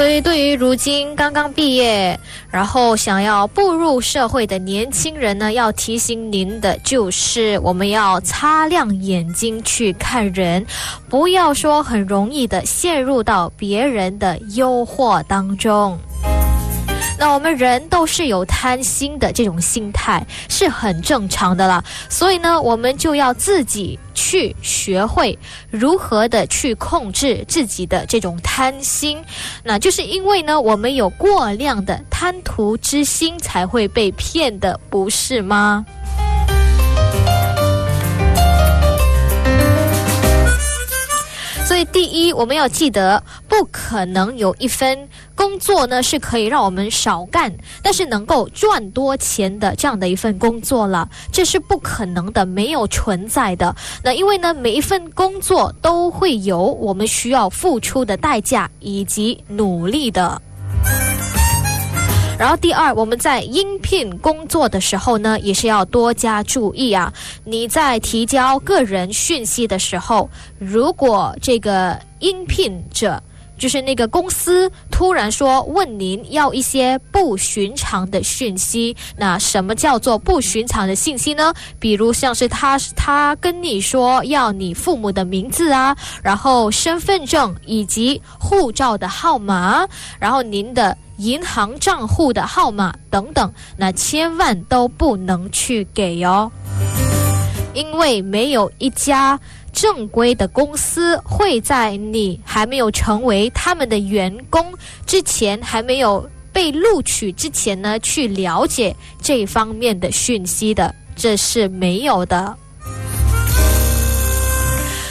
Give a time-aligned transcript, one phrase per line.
[0.00, 2.18] 所以，对于如今刚刚毕业，
[2.50, 10.64] 然后想要步入社会的年轻人呢，要提醒您的就是，我们要擦亮眼睛去看人，
[11.10, 15.98] 不要说很容易的陷入到别人的诱惑当中。
[17.18, 21.84] 那我们人都是有贪心的这种心态，是很正常的啦。
[22.08, 25.38] 所以呢，我们就要自己去学会
[25.70, 29.18] 如何的去控制自己的这种贪心。
[29.64, 35.86] 那就是因为呢，我们有过量的贪图之心，才会被骗的，不是吗？
[41.86, 53.74] 第一，我们要记得，不可能有一份工作呢是可以让我们少干，但是能够赚多钱的这样的一份工作了，这是不可能的，没有存在的。
[54.02, 60.40] 那因为呢，每一份工作都会有我们需要付出的代价以及努力的。
[62.40, 67.12] 然后第二，我们在应聘工作的时候呢，也是要多加注意啊。
[67.44, 70.26] 你在提交个人讯息的时候，
[70.58, 73.22] 如果这个应聘者
[73.60, 81.52] 就是那个公司突然说问您要一些不寻常的讯息，那什么叫做不寻常的信息呢？
[81.78, 89.86] 比如像是他他跟你说要你父母的名字啊，然后身份证以及护照的号码，
[90.18, 90.96] 然后您的。
[91.20, 96.50] 银行账户的号码等等，那千万都不能去给哦，
[97.72, 99.38] 因为没有一家
[99.72, 104.64] 正规的公司会在你还没有成为他们的员工
[105.06, 112.56] 之前，还没有被录取之前呢，去了解这方面的讯息的，这是没有的。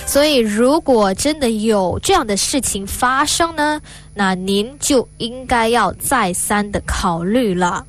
[0.05, 3.79] 所以，如果真的有这样的事情发生呢，
[4.15, 7.85] 那您就应该要再三的考虑了。